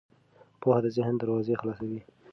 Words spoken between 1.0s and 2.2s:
دروازې خلاصوي.